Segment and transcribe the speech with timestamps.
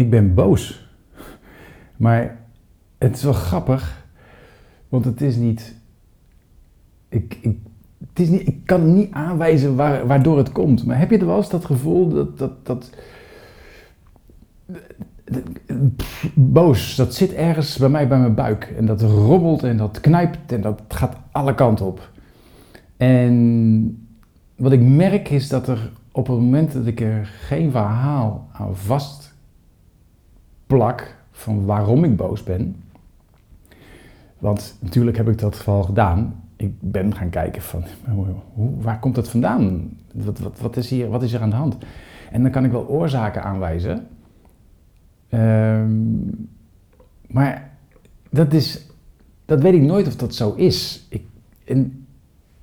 [0.00, 0.88] ik ben boos.
[1.96, 2.38] Maar
[2.98, 4.06] het is wel grappig,
[4.88, 5.74] want het is niet.
[7.08, 7.56] Ik, ik,
[8.08, 10.84] het is niet, ik kan niet aanwijzen waar, waardoor het komt.
[10.84, 12.38] Maar heb je er wel eens dat gevoel dat.
[12.38, 12.90] dat, dat
[16.34, 18.74] boos, dat zit ergens bij mij bij mijn buik.
[18.76, 22.10] En dat rommelt en dat knijpt en dat gaat alle kanten op.
[22.96, 24.06] En
[24.56, 28.76] wat ik merk is dat er op het moment dat ik er geen verhaal aan
[28.76, 29.29] vast
[30.70, 32.76] plak van waarom ik boos ben.
[34.38, 36.44] Want natuurlijk heb ik dat geval gedaan.
[36.56, 38.26] Ik ben gaan kijken van hoe,
[38.80, 39.90] waar komt dat vandaan?
[40.12, 41.76] Wat, wat, wat, is hier, wat is er aan de hand?
[42.30, 44.06] En dan kan ik wel oorzaken aanwijzen.
[45.28, 45.92] Ehm,
[47.26, 47.70] maar
[48.30, 48.86] dat, is,
[49.44, 51.06] dat weet ik nooit of dat zo is.
[51.08, 51.22] Ik,
[51.64, 52.06] en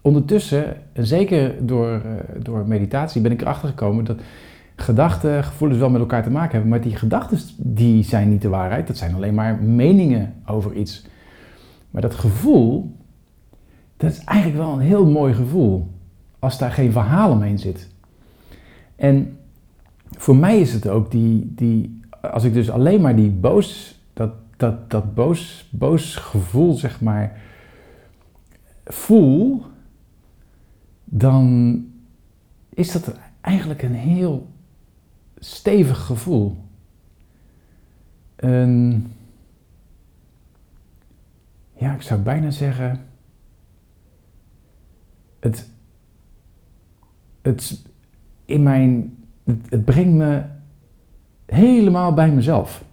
[0.00, 4.20] ondertussen, en zeker door, uh, door meditatie, ben ik erachter gekomen dat
[4.76, 6.70] gedachten, gevoelens wel met elkaar te maken hebben.
[6.70, 8.86] Maar die gedachten die zijn niet de waarheid.
[8.86, 11.06] Dat zijn alleen maar meningen over iets.
[11.90, 12.96] Maar dat gevoel,
[13.96, 15.90] dat is eigenlijk wel een heel mooi gevoel.
[16.38, 17.90] Als daar geen verhaal omheen zit.
[18.96, 19.38] En
[20.10, 24.32] voor mij is het ook die, die als ik dus alleen maar die boos, dat,
[24.56, 27.40] dat, dat boos, boos gevoel, zeg maar,
[28.84, 29.62] voel,
[31.04, 31.76] dan
[32.68, 34.52] is dat eigenlijk een heel
[35.44, 36.56] stevig gevoel.
[38.36, 39.06] Een,
[41.72, 43.06] ja, ik zou bijna zeggen,
[45.40, 45.70] het,
[47.42, 47.84] het,
[48.44, 50.42] in mijn, het, het brengt me
[51.46, 52.84] helemaal bij mezelf.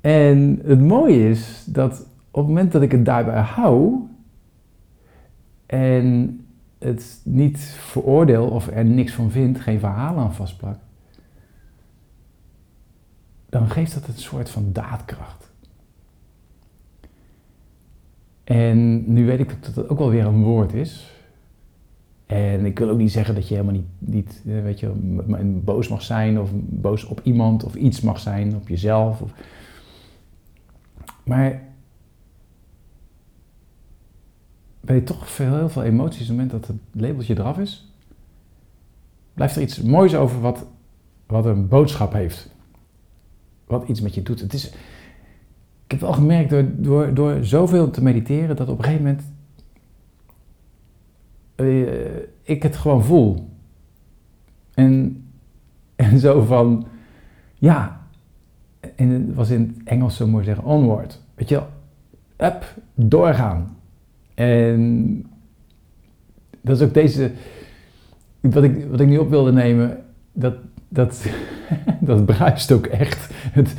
[0.00, 4.00] En het mooie is dat op het moment dat ik het daarbij hou
[5.66, 6.40] en
[6.80, 10.78] het niet veroordeel of er niks van vind, geen verhaal aan vastplak,
[13.48, 15.50] dan geeft dat een soort van daadkracht.
[18.44, 21.14] En nu weet ik dat dat ook wel weer een woord is.
[22.26, 24.90] En ik wil ook niet zeggen dat je helemaal niet, niet eh, weet je,
[25.64, 29.20] boos mag zijn of boos op iemand of iets mag zijn, op jezelf.
[29.20, 29.32] Of...
[31.24, 31.62] Maar
[34.80, 37.92] ben je toch veel, heel veel emoties op het moment dat het labeltje eraf is,
[39.34, 40.66] blijft er iets moois over wat,
[41.26, 42.50] wat een boodschap heeft.
[43.66, 44.40] Wat iets met je doet.
[44.40, 44.66] Het is,
[45.84, 49.22] ik heb wel gemerkt door, door, door zoveel te mediteren dat op een gegeven moment
[51.56, 53.48] uh, ik het gewoon voel.
[54.74, 55.24] En,
[55.96, 56.86] en zo van,
[57.54, 58.00] ja,
[58.96, 61.20] en het was in het Engels zo mooi zeggen, onward.
[61.34, 61.68] Weet je wel,
[62.48, 63.76] up, doorgaan.
[64.40, 65.26] En
[66.60, 67.30] dat is ook deze,
[68.40, 69.98] wat ik, wat ik nu op wilde nemen,
[70.32, 70.54] dat,
[70.88, 71.26] dat,
[72.00, 73.34] dat bruist ook echt.
[73.34, 73.74] Het,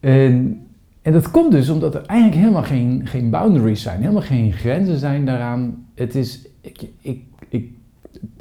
[0.00, 0.66] en,
[1.02, 4.98] en dat komt dus omdat er eigenlijk helemaal geen, geen boundaries zijn, helemaal geen grenzen
[4.98, 5.86] zijn daaraan.
[5.94, 7.70] Het is, ik, ik, ik,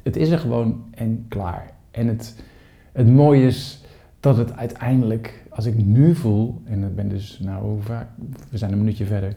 [0.03, 1.71] het is er gewoon en klaar.
[1.91, 2.43] En het,
[2.91, 3.81] het mooie is
[4.19, 8.07] dat het uiteindelijk, als ik nu voel, en ik ben dus, nou, vaak,
[8.49, 9.35] we zijn een minuutje verder,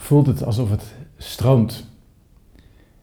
[0.00, 1.88] voelt het alsof het stroomt.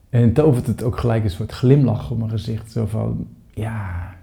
[0.09, 2.71] En tovert het ook gelijk een soort glimlach op mijn gezicht.
[2.71, 4.15] Zo van, ja.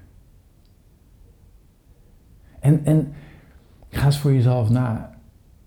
[2.60, 3.12] En, en
[3.88, 5.18] ga eens voor jezelf na.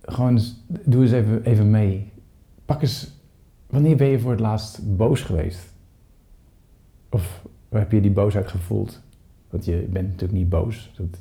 [0.02, 2.12] Gewoon eens, doe eens even, even mee.
[2.66, 3.12] Pak eens,
[3.68, 5.74] wanneer ben je voor het laatst boos geweest?
[7.10, 9.02] Of heb je die boosheid gevoeld?
[9.50, 10.92] Want je bent natuurlijk niet boos.
[10.96, 11.20] Dat,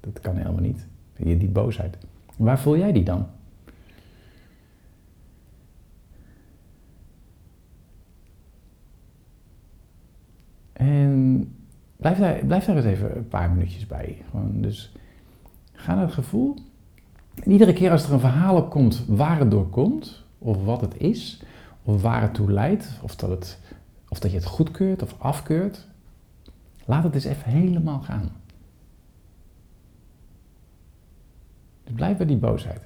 [0.00, 0.86] dat kan helemaal niet.
[1.16, 1.98] Je die boosheid.
[2.36, 3.26] Waar voel jij die dan?
[10.82, 11.54] En
[11.96, 14.22] blijf daar, blijf daar eens even een paar minuutjes bij.
[14.30, 14.92] Gewoon dus
[15.72, 16.56] ga naar het gevoel.
[17.34, 20.80] En iedere keer als er een verhaal op komt waar het door komt, of wat
[20.80, 21.42] het is,
[21.82, 23.58] of waar het toe leidt, of dat, het,
[24.08, 25.86] of dat je het goedkeurt of afkeurt,
[26.84, 28.30] laat het eens even helemaal gaan.
[31.84, 32.82] Dus blijf bij die boosheid.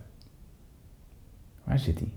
[1.64, 2.12] Waar zit die?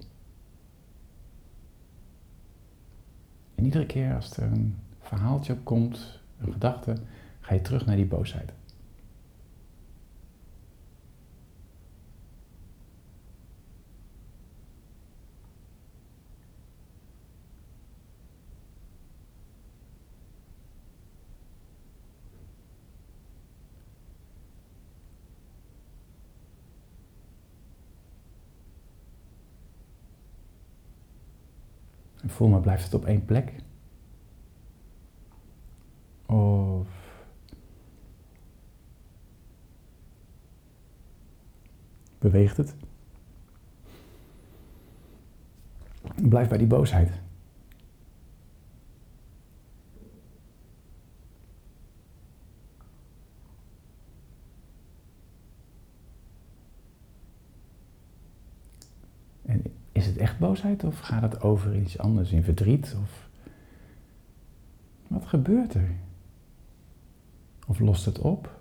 [3.55, 4.75] En iedere keer als er een
[5.09, 6.95] verhaaltje komt, een gedachte,
[7.39, 8.53] ga je terug naar die boosheid.
[32.21, 33.53] En voel maar, blijft het op één plek?
[36.25, 36.87] Of
[42.19, 42.75] beweegt het.
[46.15, 47.11] Blijf bij die boosheid.
[59.45, 62.95] En is het echt boosheid of gaat het over iets anders, in verdriet?
[63.01, 63.29] Of
[65.07, 65.91] wat gebeurt er?
[67.67, 68.59] Of lost het op?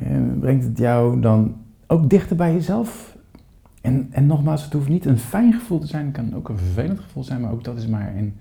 [0.00, 1.56] En brengt het jou dan
[1.86, 3.18] ook dichter bij jezelf?
[3.80, 6.58] En, en nogmaals, het hoeft niet een fijn gevoel te zijn, het kan ook een
[6.58, 8.36] vervelend gevoel zijn, maar ook dat is maar een,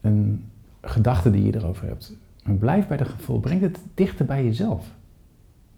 [0.00, 0.44] een
[0.80, 2.16] gedachte die je erover hebt.
[2.44, 4.94] Maar blijf bij dat gevoel, breng het dichter bij jezelf.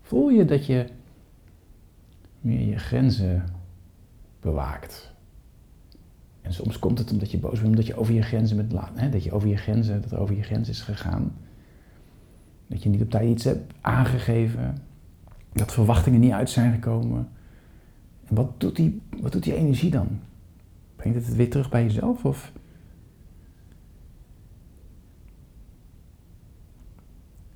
[0.03, 0.87] Voel je dat je
[2.41, 3.45] meer je grenzen
[4.41, 5.13] bewaakt.
[6.41, 9.09] En soms komt het omdat je boos bent, omdat je over je grenzen bent hè,
[9.09, 11.33] dat je over je grenzen, dat er over je is gegaan.
[12.73, 14.77] Dat je niet op tijd iets hebt aangegeven.
[15.53, 17.29] Dat verwachtingen niet uit zijn gekomen.
[18.25, 20.09] En wat doet die, wat doet die energie dan?
[20.97, 22.25] Brengt het het weer terug bij jezelf?
[22.25, 22.53] Of...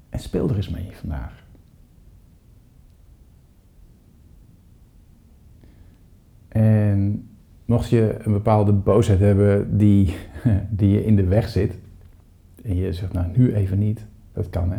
[0.09, 1.45] En speel er eens mee vandaag.
[6.49, 7.29] En
[7.65, 10.17] mocht je een bepaalde boosheid hebben die,
[10.71, 11.79] die je in de weg zit,
[12.63, 14.79] en je zegt, nou nu even niet, dat kan hè.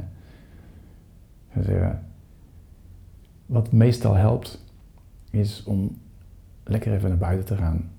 [1.64, 2.04] Zeggen,
[3.46, 4.66] wat meestal helpt,
[5.30, 5.98] is om
[6.64, 7.90] lekker even naar buiten te gaan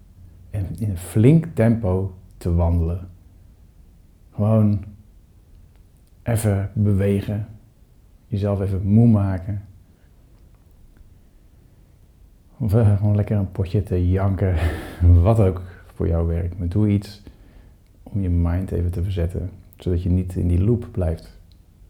[0.50, 3.08] en in een flink tempo te wandelen.
[4.30, 4.84] Gewoon
[6.22, 7.46] even bewegen,
[8.26, 9.62] jezelf even moe maken.
[12.58, 14.56] Of gewoon lekker een potje te janken,
[15.22, 15.62] wat ook
[15.94, 16.58] voor jou werkt.
[16.58, 17.22] Maar doe iets
[18.02, 21.38] om je mind even te verzetten, zodat je niet in die loop blijft.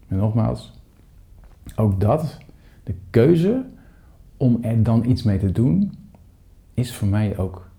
[0.07, 0.78] En nogmaals,
[1.75, 2.37] ook dat,
[2.83, 3.65] de keuze
[4.37, 5.93] om er dan iets mee te doen,
[6.73, 7.69] is voor mij ook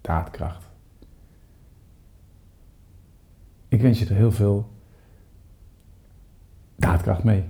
[0.00, 0.64] daadkracht.
[3.68, 4.70] Ik wens je er heel veel
[6.76, 7.44] daadkracht mee.